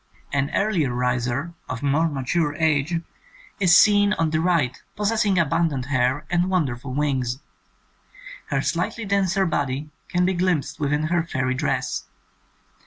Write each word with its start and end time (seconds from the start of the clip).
An 0.33 0.49
earlier 0.55 0.91
riser 0.91 1.53
of 1.69 1.83
more 1.83 2.09
mature 2.09 2.55
age 2.55 3.01
is 3.59 3.77
seen 3.77 4.13
on 4.13 4.31
the 4.31 4.39
right 4.41 4.81
possessing 4.95 5.37
abundant 5.37 5.85
hair 5.93 6.25
and 6.31 6.49
won 6.49 6.65
derful 6.65 6.95
wings. 6.95 7.37
Her 8.47 8.61
slightly 8.63 9.05
denser 9.05 9.45
body 9.45 9.91
can 10.09 10.25
be 10.25 10.33
glimpsed 10.33 10.79
within 10.79 11.03
her 11.03 11.21
fairy 11.21 11.53
dress. 11.53 12.05